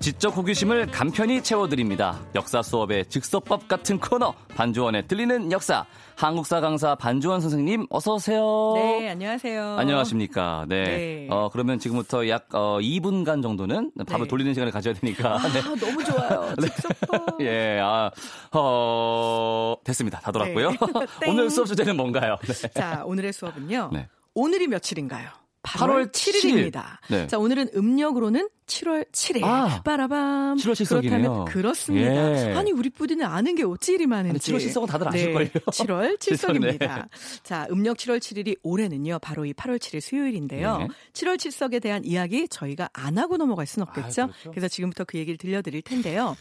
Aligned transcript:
지적 0.00 0.34
호기심을 0.34 0.86
간편히 0.86 1.42
채워드립니다. 1.42 2.18
역사 2.34 2.62
수업의 2.62 3.04
즉석법 3.10 3.68
같은 3.68 4.00
코너 4.00 4.32
반주원의 4.54 5.06
들리는 5.06 5.52
역사 5.52 5.84
한국사 6.16 6.62
강사 6.62 6.94
반주원 6.94 7.42
선생님 7.42 7.86
어서 7.90 8.14
오세요. 8.14 8.72
네, 8.76 9.10
안녕하세요. 9.10 9.76
안녕하십니까. 9.76 10.64
네. 10.70 10.84
네. 10.84 11.26
어, 11.28 11.50
그러면 11.52 11.78
지금부터 11.78 12.26
약 12.30 12.46
어, 12.54 12.78
2분간 12.80 13.42
정도는 13.42 13.92
밥을 14.06 14.24
네. 14.24 14.28
돌리는 14.28 14.54
시간을 14.54 14.72
가져야 14.72 14.94
되니까. 14.94 15.34
아, 15.34 15.48
네. 15.52 15.60
너무 15.60 16.02
좋아요. 16.02 16.54
네. 16.56 16.68
즉석법. 16.68 17.42
예, 17.42 17.78
아, 17.82 18.10
어, 18.52 19.76
됐습니다. 19.84 20.18
다 20.20 20.32
돌았고요. 20.32 20.70
네. 20.70 20.76
오늘 21.28 21.50
수업 21.50 21.66
주제는 21.66 21.94
뭔가요? 21.98 22.38
네. 22.42 22.68
자, 22.70 23.02
오늘의 23.04 23.34
수업은요. 23.34 23.90
오늘이 24.32 24.66
며칠인가요? 24.66 25.28
8월 25.62 26.10
7일입니다. 26.10 26.84
네. 27.10 27.26
자, 27.26 27.38
오늘은 27.38 27.68
음력으로는 27.74 28.48
7월 28.70 29.10
7일. 29.10 29.44
아, 29.44 29.82
빠라밤. 29.82 30.56
7월 30.56 30.74
실석이네요. 30.74 31.20
그렇다면 31.20 31.44
그렇습니다. 31.46 32.50
예. 32.50 32.54
아니 32.54 32.72
우리 32.72 32.88
뿌디는 32.88 33.26
아는 33.26 33.54
게 33.54 33.64
어찌 33.64 33.94
이리 33.94 34.06
많은지. 34.06 34.52
7월 34.52 34.60
실석은 34.60 34.88
다들 34.88 35.08
아실걸요. 35.08 35.44
네, 35.48 35.60
7월 35.60 36.18
칠석입니다. 36.20 37.08
자, 37.42 37.66
음력 37.70 37.96
7월 37.96 38.18
7일이 38.18 38.58
올해는요. 38.62 39.18
바로 39.20 39.44
이 39.44 39.52
8월 39.52 39.78
7일 39.78 40.00
수요일인데요. 40.00 40.78
네. 40.78 40.88
7월 41.12 41.38
칠석에 41.38 41.80
대한 41.80 42.04
이야기 42.04 42.48
저희가 42.48 42.88
안 42.92 43.18
하고 43.18 43.36
넘어갈 43.36 43.66
수는 43.66 43.86
없겠죠. 43.88 44.22
아, 44.22 44.26
그렇죠. 44.26 44.50
그래서 44.50 44.68
지금부터 44.68 45.04
그 45.04 45.18
얘기를 45.18 45.36
들려드릴 45.36 45.82
텐데요. 45.82 46.36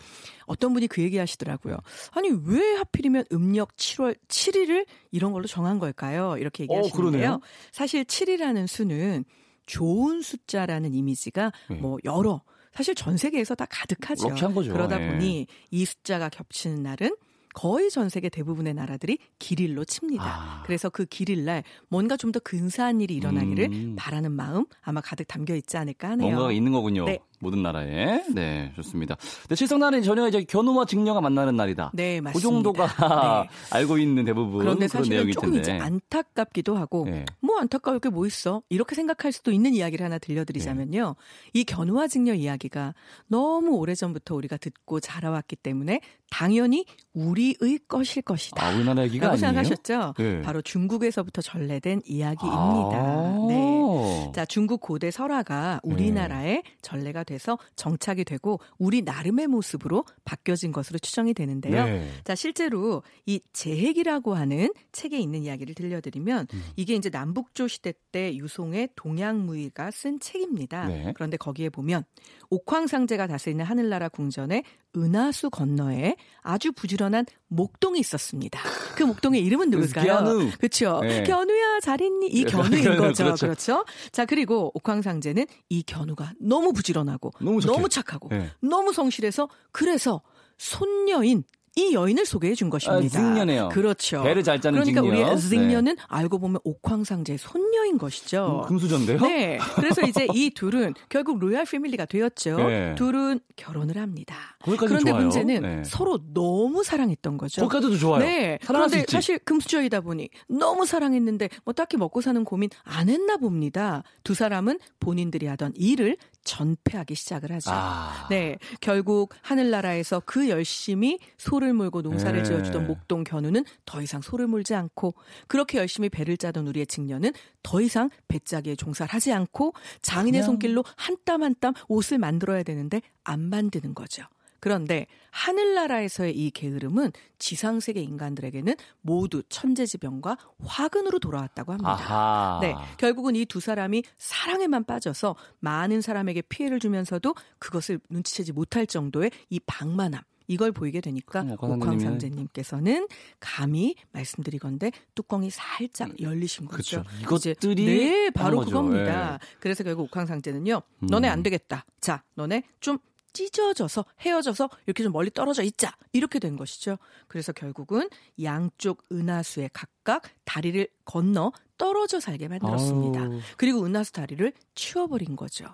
어떤 0.46 0.74
분이 0.74 0.88
그 0.88 1.02
얘기 1.02 1.18
하시더라고요. 1.18 1.78
아니 2.12 2.30
왜 2.46 2.76
하필이면 2.76 3.26
음력 3.32 3.76
7월 3.76 4.16
7일을 4.28 4.86
이런 5.12 5.32
걸로 5.32 5.48
정한 5.48 5.80
걸까요? 5.80 6.38
이렇게 6.38 6.64
어, 6.64 6.78
얘기하시는데요. 6.78 7.34
어, 7.34 7.42
사실 7.72 8.04
7이라는 8.04 8.68
수는 8.68 9.26
좋은 9.70 10.22
숫자라는 10.22 10.94
이미지가 10.96 11.52
네. 11.70 11.76
뭐 11.76 11.98
여러 12.04 12.42
사실 12.74 12.96
전 12.96 13.18
세계에서 13.18 13.56
다 13.56 13.66
가득하죠. 13.70 14.30
그러다 14.74 14.98
네. 14.98 15.12
보니 15.12 15.48
이 15.70 15.86
숫자가 15.86 16.30
겹치는 16.30 16.82
날은 16.82 17.16
거의 17.54 17.90
전 17.90 18.10
세계 18.10 18.30
대부분의 18.30 18.74
나라들이 18.74 19.18
길일로 19.40 19.84
칩니다. 19.86 20.24
아. 20.24 20.64
그래서 20.66 20.90
그 20.90 21.06
길일날 21.06 21.64
뭔가 21.88 22.16
좀 22.16 22.32
더 22.32 22.40
근사한 22.40 23.02
일이 23.02 23.16
일어나기를 23.16 23.66
음. 23.72 23.96
바라는 23.98 24.32
마음 24.32 24.66
아마 24.82 25.02
가득 25.02 25.28
담겨 25.28 25.56
있지 25.56 25.78
않을까 25.78 26.12
하네요. 26.12 26.36
뭔가 26.36 26.52
있는 26.52 26.72
거군요. 26.72 27.06
네. 27.06 27.20
모든 27.40 27.64
나라에. 27.64 28.24
네, 28.34 28.72
좋습니다. 28.76 29.16
네, 29.48 29.56
칠성날은 29.56 30.04
전혀 30.04 30.28
이제 30.28 30.44
견우와 30.44 30.86
직녀가 30.86 31.22
만나는 31.22 31.56
날이다. 31.56 31.92
네, 31.94 32.20
맞습니다. 32.22 32.34
그 32.38 32.42
정도가 32.42 33.44
네. 33.44 33.50
알고 33.72 33.98
있는 33.98 34.26
대부분 34.26 34.60
그런데 34.60 34.88
그런 34.88 35.08
내용이 35.08 35.32
조금 35.34 35.52
텐데. 35.54 35.62
이제 35.62 35.72
안타깝기도 35.80 36.76
하고 36.76 37.06
네. 37.06 37.26
뭐 37.42 37.58
안타까울 37.60 38.00
게 38.00 38.10
뭐 38.10 38.26
있어? 38.26 38.64
이렇게 38.70 38.96
생각할 38.96 39.32
수도 39.32 39.52
있는 39.52 39.74
이야기를 39.76 40.04
하나 40.04 40.18
들려드리자면요. 40.18 41.16
네. 41.18 41.50
이 41.54 41.64
견우와 41.64 42.08
직녀 42.08 42.34
이야기가 42.34 42.94
너무 43.28 43.76
오래전부터 43.78 44.36
우리가 44.36 44.58
듣고 44.58 45.00
자라왔기 45.00 45.56
때문에 45.58 46.02
당연히 46.32 46.86
우리의 47.14 47.80
것일 47.88 48.24
것이다. 48.24 48.66
아, 48.66 48.76
우리나라 48.76 49.04
얘기가 49.04 49.28
라고? 49.28 49.38
생각하셨죠? 49.38 50.14
네. 50.18 50.42
바로 50.42 50.62
중국에서부터 50.62 51.42
전래된 51.42 52.02
이야기입니다. 52.06 52.98
아~ 53.00 53.46
네. 53.48 54.32
자, 54.36 54.46
중국 54.46 54.82
고대 54.82 55.12
설화가 55.12 55.80
우리나라에 55.84 56.54
네. 56.56 56.64
전래가 56.82 57.24
돼서 57.30 57.60
정착이 57.76 58.24
되고 58.26 58.60
우리 58.80 59.04
나름의 59.04 59.48
모습으로 59.48 60.04
바뀌어진 60.26 60.72
것으로 60.72 60.98
추정이 60.98 61.34
되는데요. 61.34 61.86
네. 61.86 62.10
자, 62.24 62.34
실제로 62.34 63.04
이 63.28 63.40
재핵이라고 63.54 64.34
하는 64.34 64.74
책에 64.92 65.20
있는 65.20 65.44
이야기를 65.44 65.76
들려드리면 65.76 66.48
음. 66.52 66.64
이게 66.76 66.96
이제 66.96 67.10
남북조 67.10 67.68
시대 67.68 67.94
때 68.12 68.36
유송의 68.36 68.90
동양무의가 68.96 69.92
쓴 69.92 70.20
책입니다. 70.20 70.88
네. 70.88 71.14
그런데 71.16 71.38
거기에 71.38 71.70
보면 71.70 72.04
옥황상제가 72.50 73.28
다스리는 73.28 73.64
하늘나라 73.64 74.10
궁전에 74.10 74.64
은하수 74.96 75.50
건너에 75.50 76.16
아주 76.42 76.72
부지런한 76.72 77.26
목동이 77.48 78.00
있었습니다. 78.00 78.60
그 78.96 79.04
목동의 79.04 79.44
이름은 79.44 79.70
누굴까요? 79.70 80.06
견우. 80.06 80.50
그렇죠. 80.58 81.00
네. 81.02 81.24
견우야 81.24 81.80
잘 81.80 82.02
있니? 82.02 82.28
이 82.28 82.44
네. 82.44 82.52
견우인 82.52 82.84
거죠. 82.98 83.24
그렇죠. 83.24 83.46
그렇죠. 83.46 83.86
자 84.12 84.26
그리고 84.26 84.72
옥황상제는 84.74 85.46
이 85.70 85.84
견우가 85.84 86.34
너무 86.40 86.74
부지런하고 86.74 87.32
너무, 87.40 87.60
너무 87.62 87.90
착하고 87.90 88.30
네. 88.30 88.50
너무 88.62 88.94
성실해서 88.94 89.50
그래서 89.72 90.22
손녀인 90.58 91.44
이 91.80 91.94
여인을 91.94 92.26
소개해 92.26 92.56
준 92.56 92.70
것입니다. 92.70 93.20
아, 93.20 93.24
징녀네요. 93.24 93.70
그렇죠. 93.70 94.22
배를 94.24 94.44
잘 94.44 94.60
짜는 94.60 94.82
그러니까. 94.82 95.02
우리 95.02 95.40
징녀는 95.40 95.96
네. 95.96 96.02
알고 96.08 96.40
보면 96.40 96.60
옥황상제의 96.64 97.38
손녀인 97.38 97.98
것이죠. 97.98 98.64
음, 98.64 98.68
금수저인데요? 98.68 99.20
네. 99.20 99.60
그래서 99.76 100.02
이제 100.02 100.28
이 100.34 100.50
둘은 100.50 100.94
결국 101.08 101.40
로얄 101.40 101.66
패밀리가 101.66 102.06
되었죠. 102.06 102.58
네. 102.58 102.96
둘은 102.96 103.40
결혼을 103.56 103.98
합니다. 103.98 104.36
그런데 104.64 105.12
좋아요. 105.12 105.22
문제는 105.22 105.62
네. 105.62 105.84
서로 105.86 106.20
너무 106.34 106.84
사랑했던 106.84 107.38
거죠. 107.38 107.62
거기까지도 107.62 107.98
좋아요. 107.98 108.20
네. 108.20 108.60
그런데 108.66 109.06
사실 109.08 109.40
금수저이다 109.40 110.02
보니 110.02 110.30
너무 110.48 110.86
사랑했는데 110.86 111.50
뭐 111.64 111.74
딱히 111.74 111.98
먹고 111.98 112.22
사는 112.22 112.44
고민 112.44 112.70
안 112.84 113.10
했나 113.10 113.38
봅니다. 113.38 114.04
두 114.24 114.34
사람은 114.34 114.80
본인들이 115.00 115.48
하던 115.48 115.74
일을 115.76 116.18
전폐하기 116.44 117.16
시작을 117.16 117.52
하죠. 117.54 117.70
아. 117.72 118.28
네. 118.30 118.58
결국 118.82 119.34
하늘나라에서 119.42 120.22
그 120.26 120.50
열심히 120.50 121.20
소를 121.38 121.74
몰고 121.74 122.02
농사를 122.02 122.38
네. 122.38 122.44
지어주던 122.44 122.88
목동 122.88 123.24
견우는 123.24 123.66
더 123.86 124.02
이상 124.02 124.22
소를 124.22 124.48
몰지 124.48 124.74
않고 124.76 125.16
그렇게 125.48 125.78
열심히 125.78 126.10
배를 126.10 126.38
짜던 126.38 126.68
우리의 126.68 126.88
직녀는 126.88 127.34
더 127.64 127.82
이상 127.82 128.10
배짜기에 128.28 128.76
종사를 128.76 129.14
하지 129.14 129.32
않고 129.34 129.74
장인의 130.02 130.42
그냥... 130.42 130.46
손길로 130.46 130.84
한 130.96 131.18
땀 131.26 131.44
한 131.44 131.56
땀 131.60 131.74
옷을 131.88 132.18
만들어야 132.18 132.64
되는데 132.64 133.02
안 133.24 133.40
만드는 133.42 133.94
거죠. 133.94 134.24
그런데 134.60 135.06
하늘나라에서의 135.32 136.36
이 136.36 136.50
게으름은 136.52 137.12
지상세계 137.38 138.02
인간들에게는 138.02 138.76
모두 139.02 139.44
천재지변과 139.50 140.38
화근으로 140.64 141.20
돌아왔다고 141.20 141.74
합니다. 141.74 141.92
아하. 141.92 142.60
네, 142.62 142.74
결국은 142.98 143.36
이 143.36 143.46
두 143.50 143.60
사람이 143.60 144.04
사랑에만 144.18 144.84
빠져서 144.86 145.36
많은 145.60 146.02
사람에게 146.02 146.44
피해를 146.44 146.80
주면서도 146.80 147.34
그것을 147.58 148.00
눈치채지 148.10 148.54
못할 148.54 148.86
정도의 148.86 149.32
이 149.50 149.60
방만함. 149.66 150.22
이걸 150.48 150.72
보이게 150.72 151.00
되니까 151.00 151.46
옥황상제님께서는 151.60 153.08
감히 153.40 153.96
말씀드리건데 154.12 154.92
뚜껑이 155.14 155.50
살짝 155.52 156.20
열리신 156.20 156.66
거죠. 156.66 157.04
그렇죠. 157.26 157.50
이것들이 157.52 157.86
네, 157.86 158.30
바로 158.32 158.62
그겁니다. 158.62 159.38
네. 159.38 159.48
그래서 159.60 159.84
결국 159.84 160.04
옥황상제는요. 160.04 160.82
음. 161.04 161.08
너네 161.08 161.28
안 161.28 161.44
되겠다. 161.44 161.86
자, 162.02 162.24
너네 162.36 162.64
좀 162.80 162.98
찢어져서 163.34 164.06
헤어져서 164.22 164.70
이렇게 164.86 165.04
좀 165.04 165.12
멀리 165.12 165.30
떨어져 165.30 165.64
있자 165.64 165.96
이렇게 166.14 166.40
된 166.40 166.56
것이죠. 166.56 166.98
그래서 167.28 167.52
결국은 167.52 168.10
양쪽 168.44 169.04
은하수에 169.12 169.70
각각 169.74 170.24
다리를 170.46 170.88
건너 171.06 171.52
떨어져 171.78 172.20
살게 172.20 172.48
만들었습니다. 172.48 173.22
아우. 173.22 173.40
그리고 173.58 173.86
은하수 173.86 174.14
다리를 174.14 174.52
치워버린 174.76 175.36
거죠. 175.36 175.66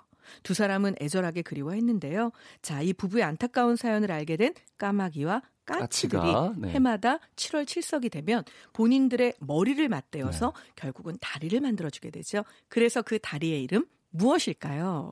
두 0.44 0.54
사람은 0.54 0.96
애절하게 1.02 1.42
그리워했는데요. 1.44 2.32
자, 2.62 2.82
이 2.82 2.94
부부의 2.94 3.24
안타까운 3.24 3.76
사연을 3.76 4.12
알게 4.12 4.38
된 4.38 4.54
까마귀와 4.78 5.42
까치들이 5.66 6.22
네. 6.58 6.70
해마다 6.70 7.18
7월 7.36 7.66
7석이 7.66 8.12
되면 8.12 8.44
본인들의 8.74 9.34
머리를 9.40 9.88
맞대어서 9.90 10.54
네. 10.56 10.72
결국은 10.76 11.18
다리를 11.20 11.60
만들어주게 11.60 12.12
되죠. 12.12 12.44
그래서 12.70 13.02
그 13.02 13.18
다리의 13.20 13.64
이름 13.64 13.86
무엇일까요? 14.12 15.12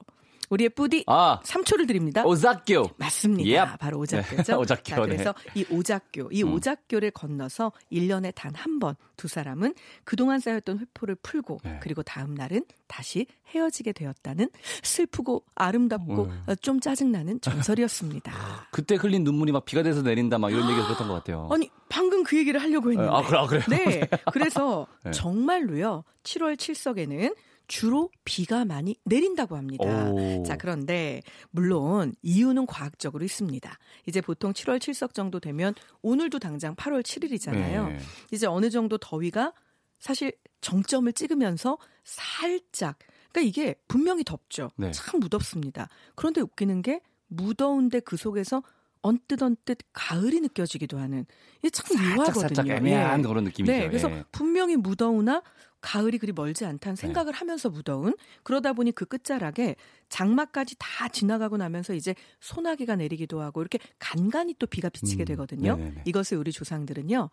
우리의 0.49 0.69
뿌디 0.69 1.03
아, 1.07 1.39
3초를 1.43 1.87
드립니다. 1.87 2.23
오작교. 2.25 2.91
맞습니다. 2.97 3.49
Yep. 3.63 3.77
바로 3.79 3.99
오작교죠. 3.99 4.43
네. 4.43 4.53
오작교. 4.59 4.83
자, 4.83 5.01
그래서 5.01 5.33
네. 5.53 5.61
이 5.61 5.65
오작교, 5.69 6.29
이 6.31 6.43
음. 6.43 6.53
오작교를 6.53 7.11
건너서 7.11 7.71
1년에 7.91 8.33
단 8.35 8.53
한 8.55 8.79
번 8.79 8.95
두 9.15 9.27
사람은 9.27 9.75
그동안 10.03 10.39
쌓였던 10.39 10.79
회포를 10.79 11.15
풀고 11.21 11.59
네. 11.63 11.79
그리고 11.81 12.01
다음 12.01 12.33
날은 12.33 12.65
다시 12.87 13.27
헤어지게 13.53 13.91
되었다는 13.93 14.49
슬프고 14.81 15.43
아름답고 15.55 16.23
음. 16.23 16.45
좀 16.61 16.79
짜증나는 16.79 17.39
전설이었습니다. 17.41 18.31
그때 18.71 18.95
흘린 18.95 19.23
눈물이 19.23 19.51
막 19.51 19.65
비가 19.65 19.83
돼서 19.83 20.01
내린다 20.01 20.39
막 20.39 20.51
이런 20.51 20.67
얘기가 20.69 20.85
들었던 20.87 21.07
것 21.07 21.13
같아요. 21.15 21.47
아니 21.53 21.69
방금 21.89 22.23
그 22.23 22.37
얘기를 22.37 22.59
하려고 22.61 22.91
했는데. 22.91 23.11
아, 23.11 23.21
그래, 23.21 23.37
아, 23.39 23.45
그래요? 23.45 23.63
네. 23.69 24.09
그래서 24.33 24.87
네. 25.03 25.11
정말로요. 25.11 26.03
7월 26.23 26.55
7석에는 26.57 27.35
주로 27.67 28.09
비가 28.25 28.65
많이 28.65 28.95
내린다고 29.05 29.55
합니다. 29.55 30.09
오. 30.09 30.43
자, 30.43 30.57
그런데 30.57 31.21
물론 31.51 32.13
이유는 32.21 32.65
과학적으로 32.65 33.23
있습니다. 33.23 33.77
이제 34.05 34.21
보통 34.21 34.53
7월 34.53 34.79
7석 34.79 35.13
정도 35.13 35.39
되면 35.39 35.73
오늘도 36.01 36.39
당장 36.39 36.75
8월 36.75 37.01
7일이잖아요. 37.03 37.87
네. 37.89 37.99
이제 38.31 38.47
어느 38.47 38.69
정도 38.69 38.97
더위가 38.97 39.53
사실 39.99 40.33
정점을 40.61 41.11
찍으면서 41.13 41.77
살짝 42.03 42.97
그러니까 43.31 43.41
이게 43.41 43.75
분명히 43.87 44.23
덥죠. 44.23 44.71
네. 44.75 44.91
참 44.91 45.19
무덥습니다. 45.19 45.89
그런데 46.15 46.41
웃기는 46.41 46.81
게 46.81 47.01
무더운데 47.27 47.99
그 47.99 48.15
속에서 48.15 48.61
언뜻 49.03 49.43
언뜻 49.43 49.77
가을이 49.93 50.39
느껴지기도 50.39 50.97
하는 50.97 51.25
이게 51.59 51.69
참 51.69 51.85
묘하거든요. 52.15 52.41
살짝 52.41 52.67
애매한 52.67 53.19
예. 53.19 53.23
그런 53.23 53.43
느낌이죠. 53.43 53.71
네, 53.71 53.87
그래서 53.87 54.09
예. 54.09 54.23
분명히 54.31 54.75
무더우나 54.75 55.43
가을이 55.81 56.17
그리 56.17 56.31
멀지 56.31 56.65
않다는 56.65 56.95
생각을 56.95 57.33
하면서 57.33 57.69
무더운 57.69 58.15
그러다 58.43 58.71
보니 58.71 58.93
그 58.93 59.05
끝자락에 59.05 59.75
장마까지 60.07 60.77
다 60.79 61.09
지나가고 61.09 61.57
나면서 61.57 61.93
이제 61.93 62.15
소나기가 62.39 62.95
내리기도 62.95 63.41
하고 63.41 63.59
이렇게 63.59 63.79
간간히 63.99 64.55
또 64.57 64.65
비가 64.65 64.87
비치게 64.87 65.23
음, 65.23 65.25
되거든요. 65.25 65.75
네네네. 65.75 66.03
이것을 66.05 66.37
우리 66.37 66.53
조상들은요 66.53 67.29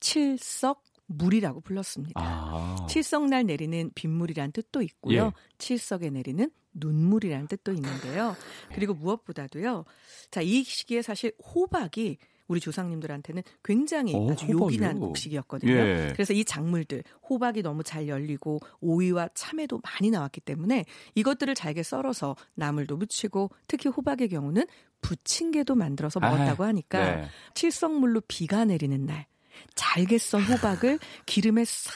칠석 0.00 0.82
물이라고 1.06 1.60
불렀습니다. 1.60 2.20
아. 2.20 2.86
칠석날 2.88 3.46
내리는 3.46 3.90
빗물이란 3.94 4.52
뜻도 4.52 4.82
있고요. 4.82 5.26
예. 5.26 5.32
칠석에 5.58 6.10
내리는 6.10 6.50
눈물이라는 6.74 7.46
뜻도 7.48 7.72
있는데요. 7.72 8.36
그리고 8.74 8.94
무엇보다도요. 8.94 9.84
자, 10.30 10.40
이 10.40 10.64
시기에 10.64 11.02
사실 11.02 11.32
호박이 11.54 12.18
우리 12.46 12.60
조상님들한테는 12.60 13.42
굉장히 13.62 14.14
오, 14.14 14.30
아주 14.30 14.44
호박이요? 14.46 14.64
요긴한 14.64 15.00
곡식이었거든요. 15.00 15.72
예. 15.72 16.12
그래서 16.12 16.34
이 16.34 16.44
작물들 16.44 17.02
호박이 17.28 17.62
너무 17.62 17.82
잘 17.82 18.06
열리고 18.06 18.60
오이와 18.80 19.30
참외도 19.34 19.80
많이 19.82 20.10
나왔기 20.10 20.40
때문에 20.42 20.84
이것들을 21.14 21.54
잘게 21.54 21.82
썰어서 21.82 22.36
나물도 22.54 22.98
무치고 22.98 23.50
특히 23.66 23.88
호박의 23.88 24.28
경우는 24.28 24.66
부침개도 25.00 25.74
만들어서 25.74 26.20
먹었다고 26.20 26.64
아, 26.64 26.68
하니까 26.68 27.16
네. 27.16 27.28
칠성물로 27.54 28.22
비가 28.28 28.64
내리는 28.64 29.06
날 29.06 29.26
잘게 29.74 30.18
썬 30.18 30.42
호박을 30.42 30.98
기름에 31.26 31.64
싹 31.64 31.92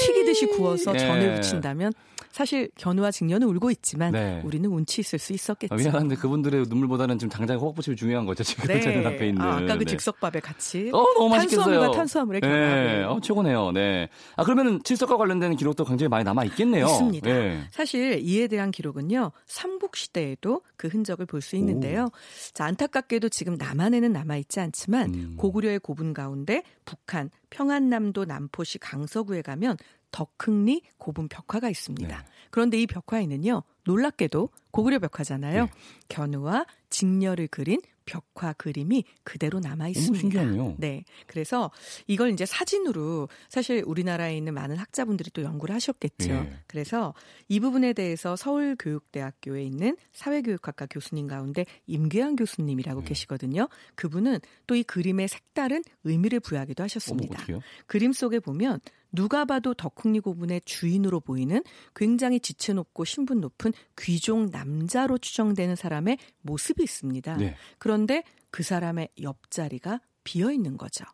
튀기듯이 0.00 0.46
구워서 0.46 0.92
네. 0.92 0.98
전을 0.98 1.34
부친다면 1.36 1.92
사실 2.34 2.68
견우와 2.76 3.12
직녀는 3.12 3.46
울고 3.46 3.70
있지만 3.70 4.10
네. 4.10 4.42
우리는 4.44 4.68
운치 4.68 5.00
있을 5.02 5.20
수 5.20 5.32
있었겠죠. 5.32 5.72
아, 5.72 5.78
미안한데 5.78 6.16
그분들의 6.16 6.64
눈물보다는 6.68 7.16
지금 7.16 7.30
당장 7.30 7.58
호박부침이 7.60 7.94
중요한 7.94 8.26
거죠. 8.26 8.42
지금 8.42 8.66
네. 8.66 8.80
제 8.80 8.90
눈앞에 8.90 9.28
있는. 9.28 9.40
아, 9.40 9.58
아까 9.58 9.74
그 9.78 9.84
네. 9.84 9.92
즉석밥에 9.92 10.40
같이 10.40 10.90
어, 10.92 10.98
너무 11.14 11.28
맛있겠어요. 11.28 11.64
탄수화물과 11.64 11.96
탄수화물의 11.96 12.40
네, 12.40 12.48
결합. 12.48 13.10
어, 13.12 13.20
최고네요. 13.20 13.70
네. 13.70 14.08
아, 14.34 14.42
그러면은 14.42 14.80
칠석과 14.82 15.16
관련된 15.16 15.54
기록도 15.54 15.84
굉장히 15.84 16.08
많이 16.08 16.24
남아 16.24 16.42
있겠네요. 16.46 16.86
있습니다. 16.86 17.30
예. 17.30 17.60
사실 17.70 18.18
이에 18.20 18.48
대한 18.48 18.72
기록은요 18.72 19.30
삼국 19.46 19.94
시대에도 19.94 20.62
그 20.76 20.88
흔적을 20.88 21.26
볼 21.26 21.40
수 21.40 21.54
있는데요. 21.54 22.08
자 22.52 22.64
안타깝게도 22.64 23.28
지금 23.28 23.54
남한에는 23.54 24.10
남아 24.12 24.38
있지 24.38 24.58
않지만 24.58 25.14
음. 25.14 25.34
고구려의 25.36 25.78
고분 25.78 26.12
가운데 26.12 26.64
북한 26.84 27.30
평안남도 27.50 28.24
남포시 28.24 28.78
강서구에 28.78 29.42
가면 29.42 29.76
덕흥리 30.14 30.82
고분 30.96 31.26
벽화가 31.26 31.68
있습니다. 31.68 32.16
네. 32.16 32.24
그런데 32.50 32.80
이 32.80 32.86
벽화에는요 32.86 33.64
놀랍게도 33.82 34.48
고구려 34.70 35.00
벽화잖아요. 35.00 35.64
네. 35.64 35.70
견우와 36.08 36.66
직녀를 36.88 37.48
그린 37.48 37.80
벽화 38.06 38.52
그림이 38.52 39.04
그대로 39.24 39.60
남아 39.60 39.88
있습니다. 39.88 40.20
신기하네요. 40.20 40.76
네. 40.78 41.04
그래서 41.26 41.70
이걸 42.06 42.30
이제 42.30 42.46
사진으로 42.46 43.28
사실 43.48 43.82
우리나라에 43.86 44.36
있는 44.36 44.54
많은 44.54 44.76
학자분들이 44.76 45.30
또 45.32 45.42
연구를 45.42 45.74
하셨겠죠. 45.74 46.30
예. 46.30 46.58
그래서 46.66 47.14
이 47.48 47.60
부분에 47.60 47.92
대해서 47.94 48.36
서울교육대학교에 48.36 49.64
있는 49.64 49.96
사회교육학과 50.12 50.86
교수님 50.86 51.26
가운데 51.26 51.64
임계환 51.86 52.36
교수님이라고 52.36 53.00
네. 53.00 53.06
계시거든요. 53.08 53.68
그분은 53.96 54.38
또 54.66 54.74
이 54.74 54.82
그림에 54.82 55.26
색다른 55.26 55.82
의미를 56.04 56.40
부여하기도 56.40 56.82
어머, 56.82 56.84
하셨습니다. 56.84 57.34
어떻게요? 57.36 57.60
그림 57.86 58.12
속에 58.12 58.38
보면 58.38 58.80
누가 59.14 59.44
봐도 59.44 59.74
덕흥리 59.74 60.20
고분의 60.20 60.62
주인으로 60.64 61.20
보이는 61.20 61.62
굉장히 61.94 62.40
지체 62.40 62.72
높고 62.72 63.04
신분 63.04 63.40
높은 63.40 63.72
귀족 63.96 64.50
남자로 64.50 65.18
추정되는 65.18 65.76
사람의 65.76 66.18
모습이 66.42 66.82
있습니다. 66.82 67.36
네. 67.36 67.56
그런데 67.78 68.24
그 68.50 68.62
사람의 68.62 69.10
옆자리가 69.22 70.00
비어 70.24 70.50
있는 70.50 70.76
거죠. 70.76 71.04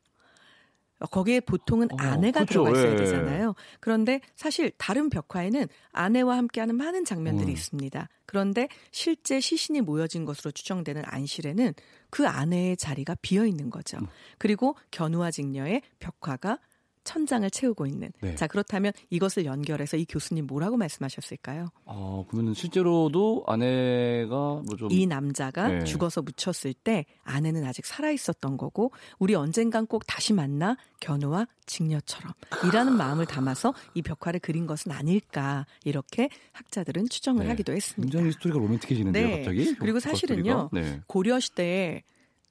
거기에 1.10 1.40
보통은 1.40 1.88
어, 1.92 1.96
아내가 1.98 2.44
그렇죠. 2.44 2.64
들어가 2.64 2.70
있어야 2.72 2.92
예. 2.92 2.96
되잖아요. 2.96 3.54
그런데 3.80 4.20
사실 4.36 4.70
다른 4.76 5.08
벽화에는 5.08 5.66
아내와 5.92 6.36
함께하는 6.36 6.76
많은 6.76 7.04
장면들이 7.04 7.48
음. 7.48 7.52
있습니다. 7.52 8.08
그런데 8.26 8.68
실제 8.90 9.40
시신이 9.40 9.80
모여진 9.80 10.24
것으로 10.24 10.50
추정되는 10.50 11.02
안실에는 11.06 11.72
그 12.10 12.28
아내의 12.28 12.76
자리가 12.76 13.16
비어 13.22 13.46
있는 13.46 13.70
거죠. 13.70 13.98
음. 13.98 14.06
그리고 14.38 14.76
견우와 14.90 15.30
직녀의 15.30 15.82
벽화가 16.00 16.58
천장을 17.04 17.48
채우고 17.50 17.86
있는. 17.86 18.10
네. 18.20 18.34
자 18.34 18.46
그렇다면 18.46 18.92
이것을 19.10 19.44
연결해서 19.44 19.96
이 19.96 20.04
교수님 20.08 20.46
뭐라고 20.46 20.76
말씀하셨을까요? 20.76 21.68
아, 21.86 22.24
그러면은 22.28 22.54
실제로도 22.54 23.44
아내가 23.46 24.36
뭐 24.36 24.76
좀. 24.78 24.90
이 24.90 25.06
남자가 25.06 25.68
네. 25.68 25.84
죽어서 25.84 26.22
묻혔을 26.22 26.74
때 26.74 27.06
아내는 27.24 27.64
아직 27.64 27.86
살아 27.86 28.10
있었던 28.10 28.56
거고 28.56 28.92
우리 29.18 29.34
언젠간 29.34 29.86
꼭 29.86 30.06
다시 30.06 30.32
만나 30.32 30.76
견우와 31.00 31.46
직녀처럼 31.66 32.32
이라는 32.66 32.96
마음을 32.96 33.26
담아서 33.26 33.74
이 33.94 34.02
벽화를 34.02 34.40
그린 34.40 34.66
것은 34.66 34.92
아닐까 34.92 35.66
이렇게 35.84 36.28
학자들은 36.52 37.08
추정을 37.08 37.44
네. 37.44 37.50
하기도 37.50 37.72
했습니다. 37.72 38.10
굉장히 38.12 38.32
스토리가 38.32 38.58
로맨틱해지는데요, 38.58 39.26
네. 39.26 39.36
갑자기. 39.36 39.74
그리고 39.76 39.94
그 39.94 40.00
사실은요. 40.00 40.70
네. 40.72 41.00
고려 41.06 41.40
시대에 41.40 42.02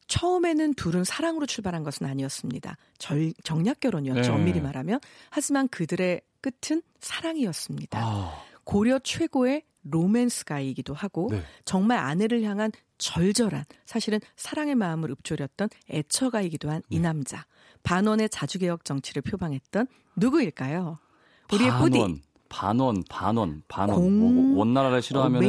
처음에는 0.10 0.74
둘은 0.74 1.04
사랑으로 1.06 1.46
출발한 1.46 1.84
것은 1.84 2.06
아니었습니다. 2.06 2.76
절, 2.98 3.32
정략 3.44 3.80
결혼이었죠. 3.80 4.22
네. 4.22 4.30
엄밀히 4.30 4.60
말하면. 4.60 5.00
하지만 5.30 5.68
그들의 5.70 6.22
끝은 6.42 6.82
사랑이었습니다. 7.00 8.00
아, 8.02 8.34
고려 8.66 9.00
최고의 9.00 9.64
로맨스가이기도 9.84 10.94
하고 10.94 11.30
네. 11.32 11.42
정말 11.64 12.00
아내를 12.00 12.44
향한 12.44 12.72
절절한 12.98 13.64
사실은 13.86 14.20
사랑의 14.36 14.76
마음을 14.76 15.12
읊조렸던 15.12 15.70
애처가이기도 15.90 16.70
한이 16.70 16.82
네. 16.90 17.00
남자 17.00 17.46
반원의 17.84 18.30
자주개혁 18.30 18.84
정치를 18.84 19.22
표방했던 19.22 19.88
누구일까요? 20.18 20.98
우리의 21.54 21.72
뿌디 21.78 21.98
반원, 22.00 22.22
반원, 22.50 23.04
반원, 23.08 23.64
반원. 23.68 23.96
공- 23.96 24.54
뭐, 24.54 24.60
원나라를 24.60 25.02
싫어하면 25.02 25.40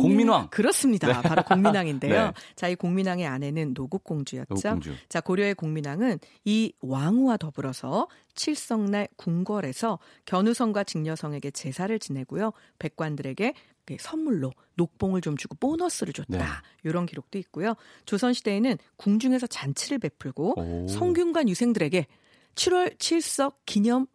공민왕. 0.00 0.48
그렇습니다. 0.50 1.20
바로 1.22 1.42
공민왕인데요. 1.42 2.12
네. 2.26 2.32
자, 2.56 2.68
이 2.68 2.74
공민왕의 2.74 3.26
아내는 3.26 3.74
노국공주였죠. 3.74 4.54
노국공주. 4.54 4.94
자, 5.08 5.20
고려의 5.20 5.54
공민왕은 5.54 6.18
이 6.44 6.72
왕후와 6.80 7.36
더불어서 7.36 8.08
칠성날 8.34 9.08
궁궐에서 9.16 9.98
견우성과 10.24 10.84
직녀성에게 10.84 11.50
제사를 11.50 11.96
지내고요. 11.98 12.52
백관들에게 12.78 13.54
그 13.84 13.96
선물로 13.98 14.52
녹봉을 14.74 15.20
좀 15.20 15.36
주고 15.36 15.56
보너스를 15.56 16.12
줬다. 16.12 16.38
네. 16.38 16.44
이런 16.84 17.06
기록도 17.06 17.38
있고요. 17.38 17.74
조선 18.04 18.32
시대에는 18.32 18.78
궁중에서 18.96 19.46
잔치를 19.46 19.98
베풀고 19.98 20.60
오. 20.60 20.88
성균관 20.88 21.48
유생들에게 21.48 22.06
7월 22.54 22.98
칠석 22.98 23.60
기념 23.66 24.06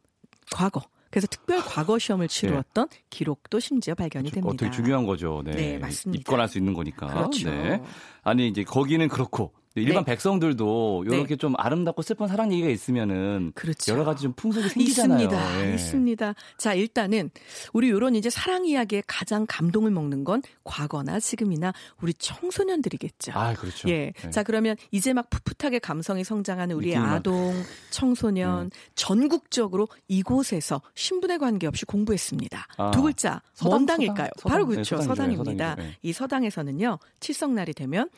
과거 0.52 0.82
그래서 1.16 1.28
특별 1.28 1.62
과거 1.62 1.98
시험을 1.98 2.28
치루었던 2.28 2.90
기록도 3.10 3.62
심지어 3.62 3.96
발견이 3.96 4.32
됩니다. 4.32 4.54
어, 4.54 4.58
되게 4.58 4.70
중요한 4.70 5.06
거죠. 5.06 5.44
네. 5.46 5.52
네, 5.54 5.78
맞습니다. 5.78 6.20
입건할 6.20 6.50
수 6.50 6.58
있는 6.58 6.74
거니까. 6.74 7.08
그렇죠. 7.08 7.50
네. 7.50 7.82
아니 8.22 8.50
이제 8.50 8.66
거기는 8.66 9.08
그렇고 9.08 9.54
일반 9.76 10.04
네. 10.06 10.12
백성들도 10.12 11.06
이렇게 11.08 11.36
좀 11.36 11.54
아름답고 11.58 12.02
슬픈 12.02 12.28
사랑 12.28 12.52
얘기가 12.52 12.70
있으면은 12.70 13.52
그렇죠. 13.56 13.92
여러 13.94 14.04
가지 14.04 14.24
좀 14.24 14.34
풍속이 14.34 14.70
생기잖아요. 14.70 15.20
있습니다. 15.22 15.66
예. 15.66 15.74
있습니다. 15.76 16.36
자, 16.58 16.74
일단은 16.74 17.30
우리 17.74 17.90
요런 17.90 18.16
이제 18.16 18.30
사랑 18.30 18.66
이야기에 18.66 19.04
가장 19.06 19.46
감동을 19.48 19.92
먹는 19.92 20.24
건 20.24 20.42
과거나 20.64 21.20
지금이나 21.20 21.74
우리 22.02 22.14
청소년들이겠죠. 22.14 23.34
아, 23.36 23.54
그렇죠. 23.54 23.90
예. 23.90 24.12
네. 24.16 24.30
자, 24.32 24.44
그러면 24.44 24.76
이제 24.92 25.14
막 25.14 25.30
풋풋하게 25.30 25.80
감성이 25.80 26.24
성장하는 26.24 26.76
우리. 26.76 26.96
아동, 26.96 27.54
청소년, 27.90 28.70
네. 28.70 28.80
전국적으로 28.96 29.88
이곳에서 30.08 30.82
신분에 30.96 31.38
관계없이 31.38 31.86
공부했습니다. 31.86 32.68
아, 32.78 32.92
두 32.92 33.02
글자, 33.02 33.42
서당, 33.54 33.70
뭔 33.72 33.86
당일까요? 33.86 34.30
서당, 34.38 34.52
바로 34.52 34.64
서당. 34.64 34.70
네, 34.70 34.76
그렇죠. 34.76 34.96
서당이죠. 35.02 35.16
서당입니다. 35.16 35.70
서당이죠. 35.72 35.90
네. 35.90 35.98
이 36.02 36.14
서당에서는요, 36.14 37.00
칠성날이 37.20 37.74
되면 37.74 38.10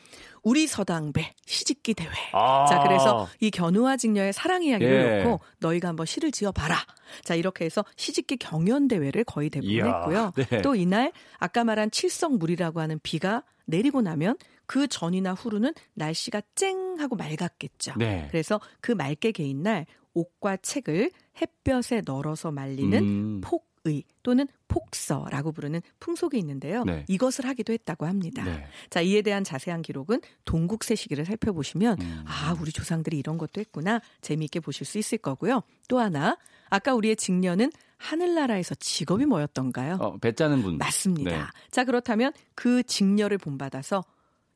우리 0.48 0.66
서당배 0.66 1.34
시집기 1.44 1.92
대회. 1.92 2.08
아. 2.32 2.64
자, 2.64 2.82
그래서 2.82 3.28
이 3.38 3.50
견우와 3.50 3.98
직녀의 3.98 4.32
사랑 4.32 4.62
이야기를 4.62 5.18
예. 5.20 5.22
놓고 5.22 5.40
너희가 5.58 5.88
한번 5.88 6.06
시를 6.06 6.32
지어 6.32 6.52
봐라. 6.52 6.78
자, 7.22 7.34
이렇게 7.34 7.66
해서 7.66 7.84
시집기 7.96 8.38
경연 8.38 8.88
대회를 8.88 9.24
거의 9.24 9.50
대부분 9.50 9.74
이야, 9.74 9.84
했고요. 9.84 10.32
네. 10.36 10.62
또 10.62 10.74
이날 10.74 11.12
아까 11.36 11.64
말한 11.64 11.90
칠성물이라고 11.90 12.80
하는 12.80 12.98
비가 13.02 13.42
내리고 13.66 14.00
나면 14.00 14.38
그 14.64 14.88
전이나 14.88 15.34
후로는 15.34 15.74
날씨가 15.92 16.40
쨍 16.54 16.98
하고 16.98 17.14
맑았겠죠. 17.16 17.92
네. 17.98 18.28
그래서 18.30 18.58
그 18.80 18.92
맑게 18.92 19.32
개인 19.32 19.62
날 19.62 19.84
옷과 20.14 20.56
책을 20.62 21.10
햇볕에 21.42 22.00
널어서 22.06 22.52
말리는 22.52 22.98
음. 22.98 23.40
폭 23.42 23.67
의 23.84 24.04
또는 24.22 24.46
폭서라고 24.68 25.52
부르는 25.52 25.80
풍속이 26.00 26.38
있는데요. 26.38 26.84
네. 26.84 27.04
이것을 27.08 27.46
하기도 27.46 27.72
했다고 27.72 28.06
합니다. 28.06 28.44
네. 28.44 28.66
자, 28.90 29.00
이에 29.00 29.22
대한 29.22 29.44
자세한 29.44 29.82
기록은 29.82 30.20
동국세 30.44 30.94
시기를 30.94 31.24
살펴보시면 31.24 32.00
음. 32.00 32.24
아, 32.26 32.56
우리 32.60 32.72
조상들이 32.72 33.18
이런 33.18 33.38
것도 33.38 33.60
했구나. 33.60 34.00
재미있게 34.20 34.60
보실 34.60 34.86
수 34.86 34.98
있을 34.98 35.18
거고요. 35.18 35.62
또 35.88 35.98
하나, 35.98 36.36
아까 36.70 36.94
우리의 36.94 37.16
직녀는 37.16 37.70
하늘나라에서 37.96 38.74
직업이 38.76 39.26
뭐였던가요? 39.26 39.98
어, 40.00 40.18
배 40.18 40.32
짜는 40.32 40.62
분. 40.62 40.78
맞습니다. 40.78 41.30
네. 41.30 41.44
자, 41.70 41.84
그렇다면 41.84 42.32
그 42.54 42.82
직녀를 42.82 43.38
본받아서 43.38 44.04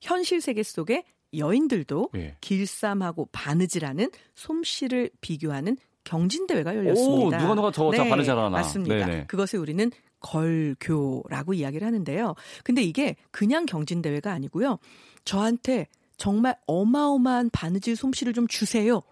현실 0.01 0.41
세계 0.41 0.63
속에 0.63 1.05
여인들도 1.37 2.11
예. 2.17 2.37
길쌈하고 2.41 3.29
바느질하는 3.33 4.11
솜씨를 4.35 5.11
비교하는 5.21 5.77
경진대회가 6.05 6.75
열렸습니다. 6.77 7.37
오, 7.37 7.41
누가 7.41 7.55
누가 7.55 7.71
더 7.71 7.91
네, 7.91 7.99
바느질 8.09 8.27
잘하나. 8.27 8.51
맞습니다. 8.51 8.95
네네. 9.07 9.27
그것을 9.27 9.59
우리는 9.59 9.91
걸교라고 10.21 11.55
이야기를 11.55 11.87
하는데요. 11.87 12.35
근데 12.65 12.83
이게 12.83 13.17
그냥 13.31 13.67
경진대회가 13.67 14.33
아니고요. 14.33 14.79
저한테 15.25 15.89
정말 16.17 16.57
어마어마한 16.67 17.51
바느질 17.51 17.97
솜씨를 17.97 18.33
좀 18.33 18.47
주세요. 18.47 19.03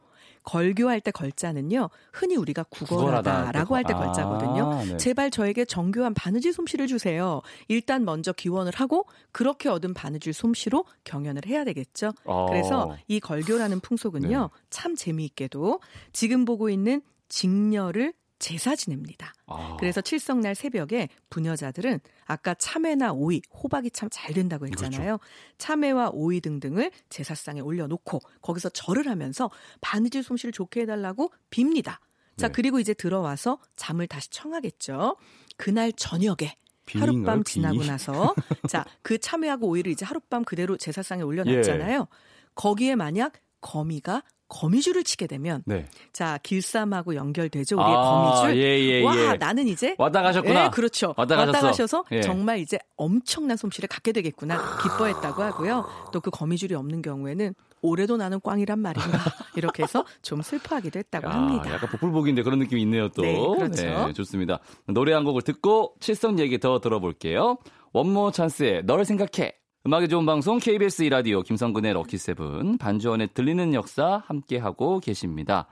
걸교할 0.42 1.00
때 1.00 1.11
걸자는요. 1.11 1.90
흔히 2.12 2.37
우리가 2.37 2.64
구걸하다라고 2.64 3.76
할 3.76 3.85
때 3.85 3.92
걸자거든요. 3.94 4.73
아, 4.73 4.85
네. 4.85 4.97
제발 4.97 5.30
저에게 5.30 5.64
정교한 5.64 6.14
바느질 6.14 6.52
솜씨를 6.52 6.87
주세요. 6.87 7.40
일단 7.68 8.04
먼저 8.04 8.32
기원을 8.32 8.73
하고 8.75 9.06
그렇게 9.32 9.68
얻은 9.68 9.94
바느질 9.94 10.32
솜씨로 10.32 10.85
경연을 11.04 11.42
해야 11.47 11.64
되겠죠. 11.64 12.12
아. 12.25 12.47
그래서 12.49 12.97
이 13.09 13.20
걸교라는 13.20 13.80
풍속은요. 13.80 14.40
네. 14.40 14.49
참 14.70 14.94
재미있게도 14.94 15.80
지금 16.12 16.44
보고 16.44 16.70
있는 16.70 17.02
직녀를 17.28 18.12
제사 18.40 18.75
지냅니다. 18.75 19.32
아. 19.47 19.76
그래서 19.78 20.00
칠성날 20.00 20.56
새벽에 20.56 21.09
부녀자들은 21.30 22.00
아까 22.26 22.54
참외나 22.54 23.12
오이, 23.12 23.42
호박이 23.52 23.92
참 23.92 24.09
잘 24.11 24.35
된다고 24.35 24.66
했잖아요. 24.66 25.18
그렇죠. 25.18 25.25
참외와 25.59 26.11
오이 26.12 26.40
등등을 26.40 26.90
제사상에 27.11 27.61
올려놓고 27.61 28.18
거기서 28.42 28.70
절을 28.70 29.06
하면서 29.06 29.50
바느질 29.80 30.25
솜씨를 30.25 30.50
좋게 30.52 30.80
해달라고 30.82 31.30
빕니다. 31.50 31.99
자 32.37 32.49
네. 32.49 32.52
그리고 32.52 32.80
이제 32.80 32.92
들어와서 32.94 33.61
잠을 33.76 34.09
다시 34.09 34.30
청하겠죠. 34.30 35.16
그날 35.56 35.92
저녁에 35.92 36.56
하룻밤 36.92 37.44
지나고 37.44 37.85
나서 37.85 38.35
자 38.68 38.85
그 39.02 39.18
참외하고 39.18 39.68
오이를 39.68 39.92
이제 39.92 40.04
하룻밤 40.04 40.44
그대로 40.44 40.76
제사상에 40.76 41.23
올려놨잖아요. 41.23 42.00
예. 42.00 42.16
거기에 42.56 42.97
만약 42.97 43.35
거미가 43.61 44.23
거미줄을 44.50 45.02
치게 45.02 45.26
되면 45.26 45.62
네. 45.66 45.87
자 46.12 46.38
길쌈하고 46.42 47.16
연결되죠 47.16 47.76
우리의 47.76 47.97
아, 47.97 48.02
거미줄 48.02 48.62
예, 48.62 48.78
예, 48.78 49.02
와 49.02 49.16
예. 49.16 49.35
나는 49.35 49.66
이제 49.66 49.97
왔다 49.99 50.23
가셨구나 50.23 50.66
예, 50.66 50.69
그렇죠 50.71 51.14
왔다, 51.16 51.37
왔다 51.37 51.61
가셔서 51.61 52.04
예. 52.12 52.21
정말 52.21 52.59
이제 52.61 52.78
엄청난 52.97 53.57
솜씨를 53.57 53.88
갖게 53.88 54.12
되겠구나 54.12 54.78
기뻐했다고 54.83 55.42
하고요 55.42 55.87
또 56.12 56.21
그 56.21 56.30
거미줄이 56.30 56.75
없는 56.75 57.02
경우에는 57.02 57.54
올해도 57.83 58.16
나는 58.16 58.40
꽝이란 58.40 58.78
말인가 58.78 59.11
이렇게 59.57 59.83
해서 59.83 60.04
좀 60.23 60.42
슬퍼하기도 60.42 60.99
했다고 60.99 61.28
야, 61.28 61.33
합니다. 61.33 61.73
약간 61.73 61.88
복불복인데 61.90 62.42
그런 62.42 62.59
느낌이 62.59 62.83
있네요 62.83 63.09
또. 63.09 63.23
네, 63.23 63.35
그렇죠. 63.38 63.83
네, 64.07 64.12
좋습니다. 64.12 64.59
노래 64.87 65.14
한 65.14 65.25
곡을 65.25 65.42
듣고 65.42 65.95
칠성 66.00 66.38
얘기 66.38 66.59
더 66.59 66.78
들어볼게요. 66.80 67.57
원모 67.92 68.33
찬스의 68.33 68.85
널 68.85 69.04
생각해. 69.04 69.54
음악이 69.87 70.08
좋은 70.08 70.26
방송 70.26 70.58
KBS 70.58 71.04
이라디오 71.04 71.40
김성근의 71.42 71.94
럭키세븐 71.94 72.76
반주원에 72.76 73.28
들리는 73.28 73.72
역사 73.72 74.22
함께하고 74.26 75.00
계십니다. 75.00 75.66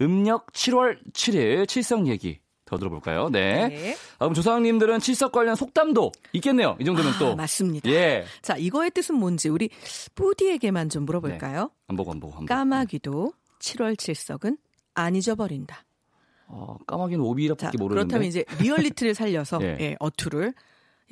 음력 0.00 0.46
7월 0.52 0.96
7일 1.12 1.68
칠성 1.68 2.08
얘기 2.08 2.40
더 2.64 2.78
들어볼까요? 2.78 3.28
네. 3.28 3.68
네. 3.68 3.92
아, 4.14 4.20
그럼 4.20 4.32
조상님들은 4.32 5.00
칠석 5.00 5.32
관련 5.32 5.56
속담도 5.56 6.10
있겠네요. 6.34 6.76
이 6.80 6.84
정도면 6.86 7.12
아, 7.12 7.18
또. 7.18 7.36
맞습니다. 7.36 7.90
예. 7.90 8.24
자, 8.40 8.56
이거의 8.56 8.90
뜻은 8.92 9.16
뭔지 9.16 9.50
우리 9.50 9.68
뿌디에게만 10.14 10.88
좀 10.88 11.04
물어볼까요? 11.04 11.62
네. 11.64 11.68
안 11.88 11.96
보고 11.96 12.12
안 12.12 12.20
보고 12.20 12.32
한 12.38 12.46
까마귀도 12.46 13.34
7월 13.58 13.98
칠석은 13.98 14.56
안 14.94 15.16
잊어버린다. 15.16 15.84
어, 16.46 16.78
까마귀는 16.86 17.22
오비이락밖에 17.22 17.76
모르는데. 17.76 18.06
그렇다면 18.06 18.26
이제 18.28 18.44
리얼리티를 18.58 19.14
살려서 19.14 19.58
예. 19.62 19.76
예, 19.80 19.96
어투를 20.00 20.54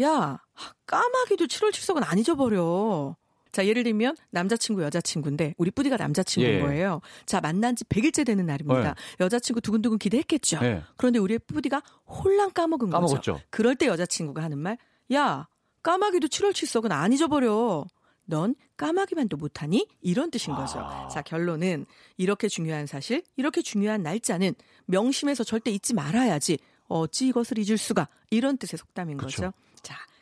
야, 0.02 0.38
까마귀도 0.86 1.46
7월 1.46 1.72
칠석은 1.72 2.02
안 2.04 2.18
잊어버려. 2.18 3.16
자, 3.50 3.66
예를 3.66 3.82
들면 3.82 4.16
남자친구 4.30 4.82
여자친구인데 4.82 5.54
우리 5.56 5.70
뿌디가 5.70 5.96
남자친구인 5.96 6.56
예. 6.56 6.60
거예요. 6.60 7.00
자, 7.26 7.40
만난 7.40 7.74
지 7.74 7.84
100일째 7.84 8.24
되는 8.24 8.46
날입니다. 8.46 8.90
예. 8.90 8.94
여자친구 9.24 9.60
두근두근 9.60 9.98
기대했겠죠. 9.98 10.58
예. 10.62 10.82
그런데 10.96 11.18
우리 11.18 11.38
뿌디가 11.38 11.82
홀랑 12.06 12.52
까먹은 12.52 12.90
까먹었죠. 12.90 13.32
거죠. 13.32 13.40
그럴 13.50 13.74
때 13.74 13.86
여자친구가 13.86 14.42
하는 14.42 14.58
말, 14.58 14.78
야, 15.12 15.48
까마귀도 15.82 16.28
7월 16.28 16.54
칠석은 16.54 16.92
안 16.92 17.12
잊어버려. 17.12 17.86
넌 18.26 18.54
까마귀만도 18.76 19.38
못하니? 19.38 19.88
이런 20.02 20.30
뜻인 20.30 20.54
거죠. 20.54 20.80
아. 20.80 21.08
자, 21.08 21.22
결론은 21.22 21.86
이렇게 22.18 22.46
중요한 22.46 22.86
사실, 22.86 23.22
이렇게 23.36 23.62
중요한 23.62 24.02
날짜는 24.02 24.54
명심해서 24.84 25.44
절대 25.44 25.70
잊지 25.70 25.94
말아야지. 25.94 26.58
어찌 26.88 27.28
이것을 27.28 27.58
잊을 27.58 27.78
수가? 27.78 28.08
이런 28.30 28.58
뜻의 28.58 28.78
속담인 28.78 29.16
그렇죠. 29.16 29.42
거죠. 29.42 29.52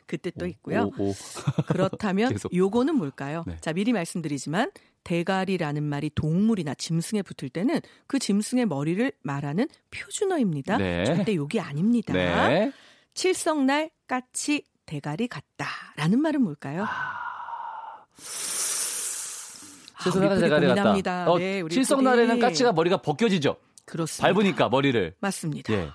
자, 0.07 0.11
그때 0.17 0.31
또 0.31 0.45
있고요. 0.47 0.91
오, 0.97 1.09
오. 1.09 1.13
그렇다면 1.67 2.33
요거는 2.53 2.95
뭘까요? 2.95 3.43
네. 3.45 3.57
자, 3.61 3.73
미리 3.73 3.93
말씀드리지만 3.93 4.71
대가리라는 5.03 5.83
말이 5.83 6.09
동물이나 6.13 6.73
짐승에 6.73 7.21
붙을 7.21 7.49
때는 7.49 7.81
그 8.07 8.19
짐승의 8.19 8.65
머리를 8.65 9.11
말하는 9.21 9.67
표준어입니다. 9.91 10.77
네. 10.77 11.05
절대 11.05 11.35
욕이 11.35 11.59
아닙니다. 11.59 12.13
네. 12.13 12.71
칠성날 13.13 13.89
까치 14.07 14.63
대가리 14.85 15.27
같다라는 15.27 16.21
말은 16.21 16.41
뭘까요? 16.41 16.85
아... 16.87 18.05
칠성날 20.03 20.31
아, 20.31 20.39
대가리 20.39 20.67
같다. 20.67 21.31
어, 21.31 21.37
네, 21.37 21.63
칠성날에는 21.67 22.39
까치가 22.39 22.71
머리가 22.71 22.97
벗겨지죠. 22.97 23.57
그렇습니다. 23.85 24.33
밟으니까 24.33 24.69
머리를. 24.69 25.15
맞습니다. 25.19 25.73
예. 25.73 25.89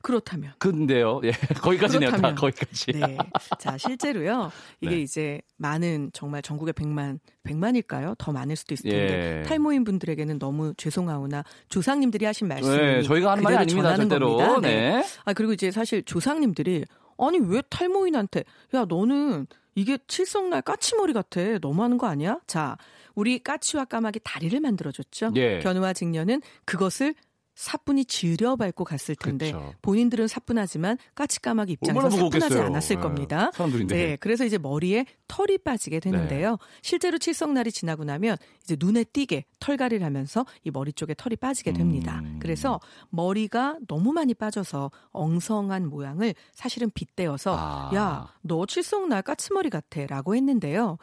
그렇다면. 0.00 0.52
근데요. 0.58 1.20
예. 1.24 1.32
거기까지네요. 1.60 2.10
다 2.10 2.34
거기까지. 2.34 2.92
네. 2.92 3.18
자, 3.58 3.76
실제로요. 3.76 4.50
이게 4.80 4.96
네. 4.96 5.00
이제 5.02 5.40
많은 5.56 6.10
정말 6.12 6.42
전국에 6.42 6.72
100만 6.72 7.18
100만일까요? 7.44 8.16
더 8.18 8.32
많을 8.32 8.56
수도 8.56 8.74
있을 8.74 8.90
텐데 8.90 9.40
예. 9.40 9.42
탈모인 9.48 9.84
분들에게는 9.84 10.38
너무 10.38 10.74
죄송하오나 10.76 11.44
조상님들이 11.68 12.24
하신 12.24 12.48
말씀이 12.48 12.76
네, 12.76 13.02
저희가 13.02 13.32
하는 13.32 13.42
말이 13.42 13.56
아닙니다. 13.56 13.96
절대로. 13.96 14.36
겁니다. 14.36 14.60
네. 14.60 14.98
네. 14.98 15.04
아, 15.24 15.32
그리고 15.32 15.52
이제 15.52 15.70
사실 15.70 16.02
조상님들이 16.02 16.84
아니 17.18 17.38
왜 17.38 17.62
탈모인한테 17.68 18.44
야, 18.74 18.84
너는 18.88 19.46
이게 19.74 19.98
칠성날 20.06 20.62
까치머리 20.62 21.12
같아. 21.12 21.58
너무 21.58 21.82
하는 21.82 21.98
거 21.98 22.06
아니야? 22.06 22.38
자, 22.46 22.76
우리 23.14 23.38
까치와 23.38 23.86
까마귀 23.86 24.20
다리를 24.24 24.58
만들어줬죠. 24.60 25.32
예. 25.36 25.58
견우와 25.60 25.92
직녀는 25.92 26.42
그것을 26.64 27.14
사뿐히 27.54 28.04
지려밟고 28.04 28.84
갔을 28.84 29.14
텐데 29.14 29.52
그쵸. 29.52 29.74
본인들은 29.82 30.26
사뿐하지만 30.26 30.98
까치까마귀 31.14 31.72
입장에서 31.72 32.10
사뿐하지 32.10 32.58
않았을 32.58 32.96
네. 32.96 33.02
겁니다. 33.02 33.50
사람들인데. 33.54 33.94
네, 33.94 34.16
그래서 34.16 34.44
이제 34.44 34.58
머리에 34.58 35.06
털이 35.28 35.58
빠지게 35.58 36.00
되는데요. 36.00 36.50
네. 36.52 36.56
실제로 36.82 37.18
칠성날이 37.18 37.70
지나고 37.72 38.04
나면 38.04 38.36
이제 38.64 38.76
눈에 38.78 39.04
띄게 39.04 39.44
털갈이를 39.60 40.04
하면서 40.04 40.44
이 40.64 40.70
머리 40.70 40.92
쪽에 40.92 41.14
털이 41.14 41.36
빠지게 41.36 41.72
됩니다. 41.72 42.20
음. 42.24 42.38
그래서 42.40 42.80
머리가 43.10 43.78
너무 43.86 44.12
많이 44.12 44.34
빠져서 44.34 44.90
엉성한 45.10 45.88
모양을 45.88 46.34
사실은 46.54 46.90
빗대어서 46.90 47.56
아. 47.58 47.90
야, 47.94 48.32
너 48.42 48.66
칠성날 48.66 49.22
까치머리 49.22 49.70
같아라고 49.70 50.34
했는데요. 50.34 50.98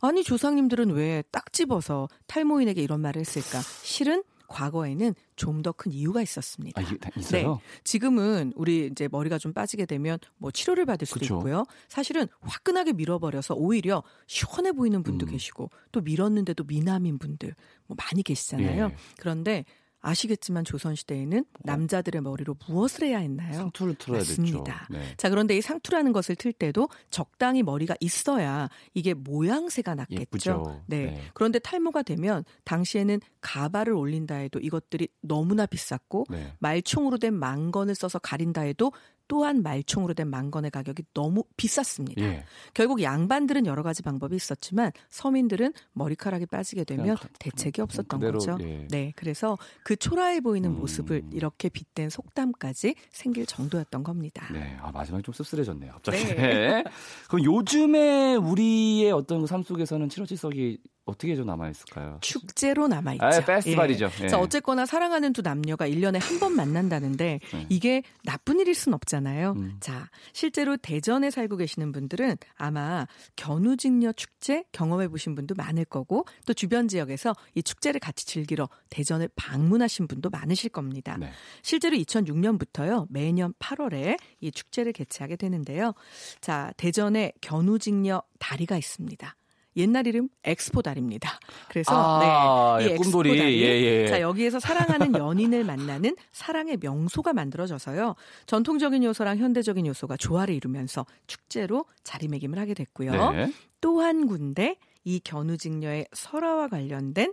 아니 0.00 0.22
조상님들은 0.22 0.90
왜 0.90 1.22
딱 1.32 1.52
집어서 1.52 2.08
탈모인에게 2.26 2.82
이런 2.82 3.00
말을 3.00 3.20
했을까? 3.20 3.60
실은 3.82 4.22
과거에는 4.48 5.14
좀 5.36 5.62
더 5.62 5.72
큰 5.72 5.92
이유가 5.92 6.22
있었습니다. 6.22 6.80
아, 6.80 6.84
있어요? 7.16 7.54
네. 7.54 7.60
지금은 7.84 8.52
우리 8.56 8.86
이제 8.86 9.08
머리가 9.10 9.38
좀 9.38 9.52
빠지게 9.52 9.86
되면 9.86 10.18
뭐 10.36 10.50
치료를 10.50 10.84
받을 10.84 11.06
수도 11.06 11.20
그쵸. 11.20 11.36
있고요. 11.38 11.64
사실은 11.88 12.26
화끈하게 12.40 12.92
밀어버려서 12.92 13.54
오히려 13.54 14.02
시원해 14.26 14.72
보이는 14.72 15.02
분도 15.02 15.26
음. 15.26 15.30
계시고 15.32 15.70
또 15.92 16.00
밀었는데도 16.00 16.64
미남인 16.64 17.18
분들 17.18 17.54
뭐 17.86 17.96
많이 17.96 18.22
계시잖아요. 18.22 18.84
예. 18.84 18.96
그런데 19.18 19.64
아시겠지만 20.04 20.64
조선시대에는 20.64 21.38
어. 21.38 21.58
남자들의 21.64 22.20
머리로 22.22 22.56
무엇을 22.68 23.04
해야 23.04 23.18
했나요? 23.18 23.54
상투를 23.54 23.94
틀어야 23.96 24.18
맞습니다. 24.18 24.86
네. 24.90 25.14
자, 25.16 25.30
그런데 25.30 25.56
이 25.56 25.60
상투라는 25.60 26.12
것을 26.12 26.36
틀 26.36 26.52
때도 26.52 26.88
적당히 27.10 27.62
머리가 27.62 27.96
있어야 28.00 28.68
이게 28.92 29.14
모양새가 29.14 29.94
났겠죠. 29.94 30.82
네. 30.86 31.06
네. 31.06 31.22
그런데 31.32 31.58
탈모가 31.58 32.02
되면 32.02 32.44
당시에는 32.64 33.20
가발을 33.40 33.94
올린다 33.94 34.36
해도 34.36 34.58
이것들이 34.58 35.08
너무나 35.20 35.66
비쌌고 35.66 36.26
네. 36.30 36.52
말총으로 36.58 37.18
된 37.18 37.34
망건을 37.34 37.94
써서 37.94 38.18
가린다 38.18 38.62
해도 38.62 38.92
또한 39.28 39.62
말총으로 39.62 40.14
된 40.14 40.28
망건의 40.28 40.70
가격이 40.70 41.04
너무 41.14 41.44
비쌌습니다. 41.56 42.22
예. 42.22 42.44
결국 42.74 43.02
양반들은 43.02 43.66
여러 43.66 43.82
가지 43.82 44.02
방법이 44.02 44.36
있었지만 44.36 44.92
서민들은 45.10 45.72
머리카락이 45.92 46.46
빠지게 46.46 46.84
되면 46.84 47.16
대책이 47.38 47.80
없었던 47.80 48.20
그대로, 48.20 48.38
거죠. 48.38 48.56
예. 48.60 48.86
네, 48.90 49.12
그래서 49.16 49.56
그 49.82 49.96
초라해 49.96 50.40
보이는 50.40 50.70
음. 50.70 50.78
모습을 50.78 51.22
이렇게 51.32 51.68
빗댄 51.68 52.10
속담까지 52.10 52.94
생길 53.10 53.46
정도였던 53.46 54.02
겁니다. 54.02 54.46
네, 54.52 54.76
아, 54.80 54.90
마지막에 54.90 55.22
좀 55.22 55.32
씁쓸해졌네요. 55.32 55.92
갑자기. 55.92 56.24
네. 56.26 56.84
그럼 57.28 57.44
요즘에 57.44 58.36
우리의 58.36 59.12
어떤 59.12 59.46
삶 59.46 59.62
속에서는 59.62 60.08
7월7석이 60.08 60.78
어떻게 61.06 61.36
좀 61.36 61.46
남아 61.46 61.68
있을까요? 61.70 62.18
축제로 62.22 62.88
남아 62.88 63.14
있죠. 63.14 63.24
아, 63.26 63.30
페스티벌이죠. 63.40 64.10
예. 64.22 64.28
자, 64.28 64.38
어쨌거나 64.38 64.86
사랑하는 64.86 65.32
두 65.32 65.42
남녀가 65.42 65.86
1년에 65.86 66.18
한 66.20 66.38
번 66.38 66.56
만난다는데 66.56 67.40
네. 67.52 67.66
이게 67.68 68.02
나쁜 68.24 68.58
일일 68.58 68.74
순 68.74 68.94
없잖아요. 68.94 69.52
음. 69.56 69.76
자, 69.80 70.08
실제로 70.32 70.76
대전에 70.76 71.30
살고 71.30 71.56
계시는 71.58 71.92
분들은 71.92 72.36
아마 72.56 73.06
견우직녀 73.36 74.12
축제 74.12 74.64
경험해 74.72 75.08
보신 75.08 75.34
분도 75.34 75.54
많을 75.54 75.84
거고 75.84 76.24
또 76.46 76.54
주변 76.54 76.88
지역에서 76.88 77.34
이 77.54 77.62
축제를 77.62 78.00
같이 78.00 78.26
즐기러 78.26 78.68
대전을 78.90 79.28
방문하신 79.36 80.08
분도 80.08 80.30
많으실 80.30 80.70
겁니다. 80.70 81.16
네. 81.18 81.30
실제로 81.62 81.96
2006년부터요. 81.96 83.06
매년 83.10 83.52
8월에 83.58 84.18
이 84.40 84.50
축제를 84.50 84.92
개최하게 84.92 85.36
되는데요. 85.36 85.92
자, 86.40 86.72
대전에 86.76 87.32
견우직녀 87.40 88.22
다리가 88.38 88.76
있습니다. 88.76 89.36
옛날 89.76 90.06
이름 90.06 90.28
엑스포 90.44 90.82
다리입니다. 90.82 91.38
그래서 91.68 91.92
아, 91.94 92.78
네, 92.78 92.84
이 92.84 92.88
예, 92.88 92.92
엑스포 92.94 93.02
꿈돌이. 93.02 93.38
예, 93.38 93.44
예. 93.44 94.06
자 94.06 94.20
여기에서 94.20 94.60
사랑하는 94.60 95.14
연인을 95.16 95.64
만나는 95.64 96.16
사랑의 96.32 96.78
명소가 96.80 97.32
만들어져서요. 97.32 98.14
전통적인 98.46 99.02
요소랑 99.04 99.38
현대적인 99.38 99.86
요소가 99.86 100.16
조화를 100.16 100.54
이루면서 100.54 101.06
축제로 101.26 101.84
자리매김을 102.04 102.58
하게 102.58 102.74
됐고요. 102.74 103.32
네. 103.32 103.52
또한 103.80 104.26
군데 104.26 104.78
이 105.04 105.20
견우직녀의 105.20 106.08
설화와 106.12 106.68
관련된 106.68 107.32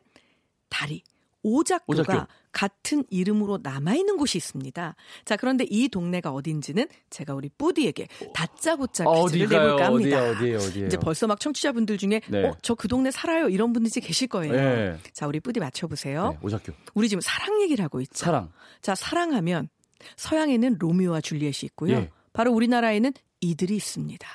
다리 0.69 1.03
오작교가 1.43 2.01
오작교. 2.01 2.27
같은 2.51 3.03
이름으로 3.09 3.59
남아있는 3.63 4.17
곳이 4.17 4.37
있습니다. 4.37 4.95
자, 5.25 5.35
그런데 5.37 5.65
이 5.69 5.87
동네가 5.87 6.31
어딘지는 6.31 6.87
제가 7.09 7.33
우리 7.33 7.49
뿌디에게 7.57 8.07
다짜고짜 8.33 9.05
어, 9.07 9.25
퀴즈를 9.27 9.45
어디가요? 9.45 9.63
내볼까 9.65 9.85
합니다. 9.85 10.17
어디에요? 10.17 10.31
어디에요? 10.35 10.57
어디에요? 10.57 10.87
이제 10.87 10.97
벌써 10.97 11.27
막 11.27 11.39
청취자분들 11.39 11.97
중에 11.97 12.21
네. 12.27 12.45
어, 12.47 12.55
저 12.61 12.75
그 12.75 12.87
동네 12.87 13.11
살아요 13.11 13.47
이런 13.47 13.73
분들이 13.73 14.01
계실 14.01 14.27
거예요. 14.27 14.53
네. 14.53 14.97
자, 15.13 15.27
우리 15.27 15.39
뿌디 15.39 15.59
맞춰보세요. 15.59 16.31
네, 16.31 16.37
오작교. 16.41 16.73
우리 16.95 17.07
지금 17.09 17.21
사랑 17.21 17.61
얘기를 17.61 17.83
하고 17.83 18.01
있죠. 18.01 18.25
사랑. 18.25 18.51
자, 18.81 18.95
사랑하면 18.95 19.69
서양에는 20.17 20.77
로미오와 20.79 21.21
줄리엣이 21.21 21.59
있고요. 21.65 21.97
예. 21.97 22.09
바로 22.33 22.51
우리나라에는 22.53 23.13
이들이 23.41 23.75
있습니다. 23.75 24.27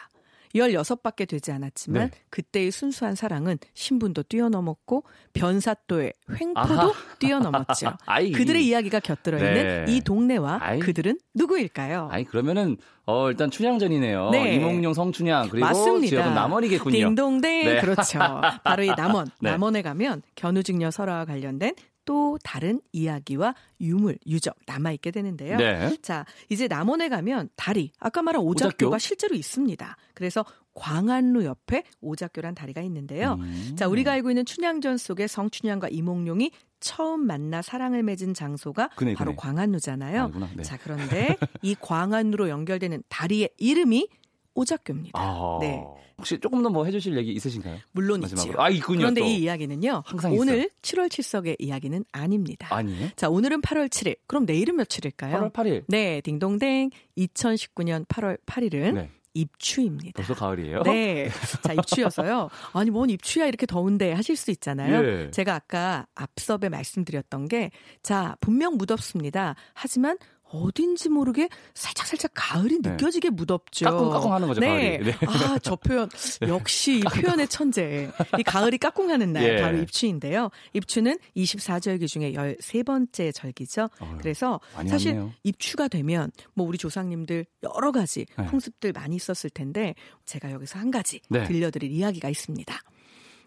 16밖에 0.56 1.28
되지 1.28 1.52
않았지만 1.52 2.10
네. 2.10 2.18
그때의 2.30 2.70
순수한 2.70 3.14
사랑은 3.14 3.58
신분도 3.74 4.24
뛰어넘었고 4.24 5.04
변사또의 5.32 6.12
횡포도 6.40 6.60
아하. 6.80 6.92
뛰어넘었죠. 7.18 7.92
아이. 8.06 8.32
그들의 8.32 8.66
이야기가 8.66 9.00
곁들어 9.00 9.38
있는 9.38 9.84
네. 9.84 9.92
이 9.92 10.00
동네와 10.00 10.58
아이. 10.62 10.78
그들은 10.80 11.18
누구일까요? 11.34 12.08
아니 12.10 12.24
그러면은 12.24 12.76
어 13.04 13.28
일단 13.30 13.50
춘향전이네요. 13.50 14.30
네. 14.30 14.54
이몽룡 14.56 14.94
성춘향 14.94 15.48
그리고 15.48 15.66
맞습니다. 15.66 16.06
지역은 16.08 16.34
남원이겠군요. 16.34 16.92
딩동댕 16.96 17.64
네. 17.64 17.80
그렇죠. 17.80 18.18
바로 18.64 18.82
이 18.82 18.88
남원. 18.96 19.26
네. 19.40 19.50
남원에 19.50 19.82
가면 19.82 20.22
견우직녀 20.34 20.90
설화와 20.90 21.24
관련된 21.24 21.74
또 22.06 22.38
다른 22.42 22.80
이야기와 22.92 23.54
유물, 23.80 24.18
유적 24.26 24.56
남아 24.66 24.92
있게 24.92 25.10
되는데요. 25.10 25.58
네. 25.58 25.94
자, 26.00 26.24
이제 26.48 26.66
남원에 26.68 27.10
가면 27.10 27.50
다리, 27.56 27.90
아까 27.98 28.22
말한 28.22 28.40
오작교? 28.40 28.68
오작교가 28.68 28.98
실제로 28.98 29.34
있습니다. 29.36 29.96
그래서 30.14 30.44
광안루 30.74 31.44
옆에 31.44 31.82
오작교란 32.00 32.54
다리가 32.54 32.80
있는데요. 32.82 33.34
음. 33.40 33.74
자, 33.76 33.88
우리가 33.88 34.12
알고 34.12 34.30
있는 34.30 34.44
춘향전 34.44 34.96
속에 34.96 35.26
성춘향과 35.26 35.88
이몽룡이 35.88 36.52
처음 36.80 37.26
만나 37.26 37.62
사랑을 37.62 38.02
맺은 38.02 38.34
장소가 38.34 38.90
그네, 38.96 39.14
바로 39.14 39.32
그네. 39.32 39.36
광안루잖아요. 39.36 40.32
네. 40.56 40.62
자, 40.62 40.78
그런데 40.80 41.36
이 41.62 41.74
광안루로 41.80 42.48
연결되는 42.48 43.02
다리의 43.08 43.50
이름이 43.58 44.08
오작교입니다. 44.56 45.18
아, 45.20 45.58
네. 45.60 45.80
혹시 46.18 46.38
조금 46.40 46.62
더 46.62 46.70
뭐 46.70 46.84
해주실 46.86 47.16
얘기 47.18 47.32
있으신가요? 47.32 47.78
물론 47.92 48.20
마지막으로. 48.20 48.50
있지요. 48.52 48.62
아 48.62 48.70
있군요. 48.70 48.98
그런데 49.00 49.20
또. 49.20 49.26
이 49.26 49.36
이야기는요. 49.36 50.02
항상 50.06 50.32
오늘 50.32 50.70
7월 50.82 51.08
7석의 51.08 51.56
이야기는 51.58 52.04
아닙니다. 52.10 52.68
아니에요? 52.74 53.10
자, 53.16 53.28
오늘은 53.28 53.60
8월 53.60 53.88
7일. 53.88 54.16
그럼 54.26 54.46
내일은 54.46 54.76
며칠일까요? 54.76 55.36
8월 55.36 55.52
8일. 55.52 55.84
네, 55.88 56.20
딩동댕 56.22 56.90
2019년 57.18 58.06
8월 58.06 58.38
8일은 58.46 58.94
네. 58.94 59.10
입추입니다. 59.34 60.12
벌써 60.16 60.32
가을이에요? 60.34 60.82
네. 60.84 61.28
자, 61.62 61.74
입추여서요. 61.74 62.48
아니, 62.72 62.88
뭔 62.90 63.10
입추야 63.10 63.44
이렇게 63.46 63.66
더운데 63.66 64.12
하실 64.12 64.34
수 64.36 64.50
있잖아요. 64.50 65.04
예. 65.26 65.30
제가 65.30 65.54
아까 65.54 66.06
앞섭에 66.14 66.70
말씀드렸던 66.70 67.48
게 67.48 67.70
자, 68.02 68.36
분명 68.40 68.78
무덥습니다. 68.78 69.54
하지만 69.74 70.16
어딘지 70.48 71.08
모르게 71.08 71.48
살짝살짝 71.74 72.30
가을이 72.34 72.80
네. 72.80 72.90
느껴지게 72.90 73.30
무덥죠. 73.30 73.84
까꿍까꿍 73.84 74.32
하는 74.32 74.48
거죠, 74.48 74.60
네. 74.60 74.98
가을이. 74.98 75.04
네. 75.04 75.26
아, 75.26 75.58
저 75.62 75.76
표현 75.76 76.08
역시 76.46 76.98
이 76.98 77.02
표현의 77.02 77.48
천재. 77.48 78.10
이 78.38 78.42
가을이 78.42 78.78
까꿍 78.78 79.10
하는 79.10 79.32
날 79.32 79.44
예. 79.44 79.60
바로 79.60 79.78
입추인데요. 79.78 80.50
입추는 80.72 81.18
24절기 81.36 82.06
중에 82.08 82.32
13번째 82.32 83.34
절기죠. 83.34 83.88
어휴, 84.00 84.18
그래서 84.18 84.60
사실 84.88 85.14
왔네요. 85.14 85.32
입추가 85.42 85.88
되면 85.88 86.30
뭐 86.54 86.66
우리 86.66 86.78
조상님들 86.78 87.46
여러 87.62 87.92
가지 87.92 88.26
네. 88.38 88.46
풍습들 88.46 88.92
많이 88.92 89.16
있었을 89.16 89.50
텐데 89.50 89.94
제가 90.24 90.52
여기서 90.52 90.78
한 90.78 90.90
가지 90.90 91.20
네. 91.28 91.44
들려드릴 91.44 91.90
이야기가 91.90 92.28
있습니다. 92.28 92.78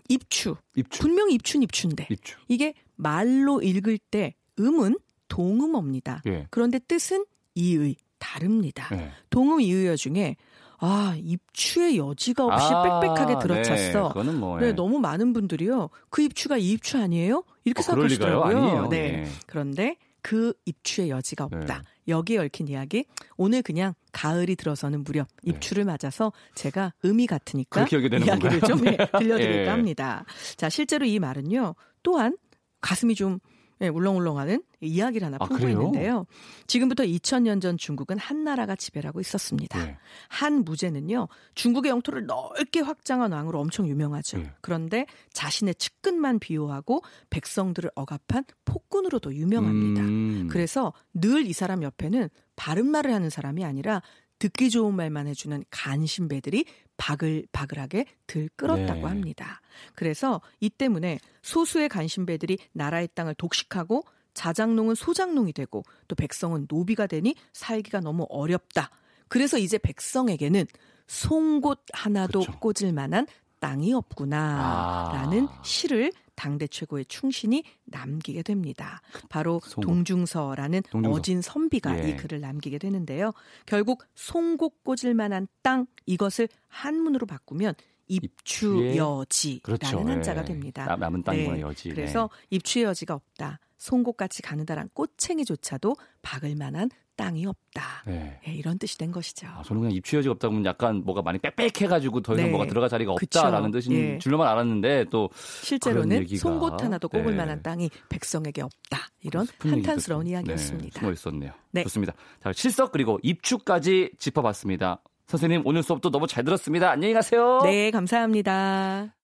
입추. 0.09 0.55
입추. 0.75 1.01
분명히 1.01 1.35
입추는 1.35 1.63
입추인데 1.63 2.07
입추. 2.09 2.35
이게 2.47 2.73
말로 2.95 3.61
읽을 3.61 3.97
때 3.97 4.35
음은 4.59 4.97
동음어입니다. 5.29 6.23
예. 6.27 6.47
그런데 6.49 6.79
뜻은 6.79 7.25
이의 7.55 7.95
다릅니다. 8.17 8.93
네. 8.93 9.11
동음 9.29 9.61
이의어 9.61 9.95
중에 9.95 10.35
아 10.77 11.15
입추의 11.17 11.97
여지가 11.97 12.45
없이 12.45 12.67
아, 12.73 12.99
빽빽하게 13.01 13.33
네. 13.33 13.39
들어찼어. 13.39 14.09
그거는 14.09 14.39
뭐. 14.39 14.59
네, 14.59 14.67
예. 14.67 14.71
너무 14.71 14.99
많은 14.99 15.33
분들이요. 15.33 15.89
그 16.09 16.21
입추가 16.21 16.57
이 16.57 16.71
입추 16.71 16.97
아니에요? 16.97 17.43
이렇게 17.63 17.79
어? 17.79 17.83
생각하시더라고요. 17.83 18.87
네. 18.89 19.11
네. 19.11 19.27
그런데 19.45 19.97
그 20.21 20.53
입추의 20.65 21.09
여지가 21.09 21.45
없다. 21.45 21.77
네. 21.77 21.83
여기에 22.07 22.39
얽힌 22.39 22.67
이야기 22.67 23.05
오늘 23.37 23.61
그냥 23.61 23.93
가을이 24.11 24.55
들어서는 24.55 25.03
무렵 25.03 25.27
입추를 25.43 25.85
맞아서 25.85 26.31
제가 26.55 26.93
의미 27.03 27.27
같으니까 27.27 27.85
네. 27.85 27.95
이야기를 27.95 28.19
건가요? 28.19 28.59
좀 28.61 28.85
예, 28.87 28.97
들려드릴까 29.17 29.63
예. 29.63 29.67
합니다. 29.67 30.25
자 30.57 30.69
실제로 30.69 31.05
이 31.05 31.19
말은요 31.19 31.75
또한 32.03 32.37
가슴이 32.81 33.15
좀 33.15 33.39
예, 33.81 33.87
울렁울렁하는 33.87 34.61
이야기를 34.81 35.25
하나 35.25 35.37
아, 35.39 35.45
품고 35.45 35.61
그래요? 35.61 35.77
있는데요. 35.77 36.25
지금부터 36.67 37.03
2000년 37.03 37.61
전 37.61 37.77
중국은 37.77 38.17
한 38.17 38.43
나라가 38.43 38.75
지배를 38.75 39.07
하고 39.07 39.19
있었습니다. 39.21 39.85
네. 39.85 39.97
한 40.27 40.63
무제는요 40.65 41.27
중국의 41.55 41.89
영토를 41.89 42.25
넓게 42.25 42.81
확장한 42.81 43.31
왕으로 43.31 43.59
엄청 43.59 43.87
유명하죠. 43.87 44.37
네. 44.39 44.51
그런데 44.61 45.05
자신의 45.33 45.75
측근만 45.75 46.39
비호하고 46.39 47.01
백성들을 47.29 47.91
억압한 47.95 48.43
폭군으로도 48.65 49.33
유명합니다. 49.35 50.01
음. 50.01 50.47
그래서 50.51 50.93
늘 51.13 51.39
이 51.49 51.53
사람 51.53 51.83
옆에는 51.83 52.29
바른 52.57 52.85
말을 52.87 53.13
하는 53.13 53.29
사람이 53.29 53.63
아니라 53.63 54.01
듣기 54.39 54.69
좋은 54.69 54.95
말만 54.95 55.27
해주는 55.27 55.63
간신배들이 55.69 56.65
바글바글하게 56.97 58.05
들끓었다고 58.27 59.01
네. 59.01 59.05
합니다. 59.05 59.61
그래서 59.95 60.41
이 60.59 60.69
때문에 60.69 61.19
소수의 61.41 61.89
간신배들이 61.89 62.57
나라의 62.73 63.09
땅을 63.13 63.35
독식하고 63.35 64.03
자장농은 64.33 64.95
소장농이 64.95 65.53
되고 65.53 65.83
또 66.07 66.15
백성은 66.15 66.67
노비가 66.69 67.07
되니 67.07 67.35
살기가 67.53 67.99
너무 67.99 68.25
어렵다. 68.29 68.89
그래서 69.27 69.57
이제 69.57 69.77
백성에게는 69.77 70.65
송곳 71.07 71.83
하나도 71.93 72.41
그렇죠. 72.41 72.59
꽂을 72.59 72.93
만한 72.93 73.27
땅이 73.59 73.93
없구나라는 73.93 75.47
아. 75.49 75.61
시를 75.63 76.11
당대 76.39 76.67
최고의 76.67 77.03
충신이 77.07 77.65
남기게 77.83 78.43
됩니다. 78.43 79.01
바로 79.27 79.59
송곳. 79.65 79.81
동중서라는 79.85 80.83
동중서. 80.89 81.13
어진 81.19 81.41
선비가 81.41 82.01
예. 82.01 82.09
이 82.09 82.15
글을 82.15 82.39
남기게 82.39 82.77
되는데요. 82.77 83.33
결국 83.65 84.05
송곳 84.15 84.81
꽂을 84.85 85.13
만한 85.15 85.49
땅 85.61 85.85
이것을 86.05 86.47
한문으로 86.69 87.25
바꾸면 87.25 87.73
입추여지라는 88.07 89.59
그렇죠. 89.61 89.99
한자가 89.99 90.41
예. 90.41 90.45
됩니다. 90.45 90.85
남- 90.85 90.99
남은 91.01 91.23
땅이구나 91.23 91.55
네. 91.55 91.61
여지. 91.61 91.89
그래서 91.89 92.29
입추의 92.49 92.85
여지가 92.85 93.13
없다. 93.15 93.59
송곳같이 93.77 94.41
가느다란 94.41 94.89
꽃챙이조차도 94.93 95.95
박을 96.21 96.55
만한 96.55 96.89
땅이 97.19 97.45
없다. 97.45 98.03
네. 98.07 98.39
예, 98.47 98.53
이런 98.53 98.79
뜻이 98.79 98.97
된 98.97 99.11
것이죠. 99.11 99.45
아, 99.47 99.61
저는 99.63 99.81
그냥 99.81 99.93
입추 99.93 100.15
여지가 100.15 100.31
없다 100.31 100.47
보면 100.47 100.63
약간 100.63 101.03
뭐가 101.03 101.21
많이 101.21 101.37
빽빽해가지고 101.39 102.21
더 102.21 102.33
이상 102.33 102.45
네. 102.45 102.51
뭐가 102.51 102.65
들어갈 102.65 102.89
자리가 102.89 103.15
그쵸. 103.15 103.39
없다라는 103.39 103.71
뜻인 103.71 103.93
예. 103.93 104.17
줄로만 104.19 104.47
알았는데 104.47 105.07
또 105.11 105.29
실제로는 105.61 106.25
송곳 106.37 106.81
하나도 106.81 107.09
꼽을 107.09 107.31
네. 107.31 107.37
만한 107.37 107.61
땅이 107.61 107.89
백성에게 108.07 108.61
없다. 108.61 109.09
이런 109.21 109.45
얘기도 109.65 109.69
한탄스러운 109.69 110.25
좀, 110.25 110.31
이야기였습니다. 110.31 110.93
네, 110.93 110.99
숨어 110.99 111.11
있었네요. 111.11 111.51
네. 111.71 111.83
좋습니다. 111.83 112.13
자, 112.41 112.53
실석 112.53 112.93
그리고 112.93 113.19
입추까지 113.21 114.11
짚어봤습니다. 114.17 115.01
선생님 115.27 115.63
오늘 115.65 115.83
수업도 115.83 116.11
너무 116.11 116.25
잘 116.25 116.45
들었습니다. 116.45 116.89
안녕히 116.89 117.13
가세요. 117.13 117.59
네, 117.63 117.91
감사합니다. 117.91 119.18